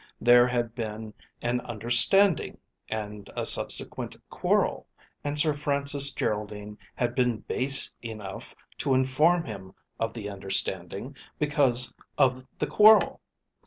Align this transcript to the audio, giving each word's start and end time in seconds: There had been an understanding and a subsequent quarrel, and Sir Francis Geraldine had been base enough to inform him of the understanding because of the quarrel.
There 0.19 0.47
had 0.47 0.73
been 0.73 1.13
an 1.43 1.59
understanding 1.61 2.57
and 2.89 3.29
a 3.35 3.45
subsequent 3.45 4.17
quarrel, 4.31 4.87
and 5.23 5.37
Sir 5.37 5.53
Francis 5.53 6.11
Geraldine 6.11 6.79
had 6.95 7.13
been 7.13 7.41
base 7.41 7.93
enough 8.01 8.55
to 8.79 8.95
inform 8.95 9.43
him 9.43 9.73
of 9.99 10.13
the 10.13 10.27
understanding 10.27 11.15
because 11.37 11.93
of 12.17 12.47
the 12.57 12.65
quarrel. 12.65 13.21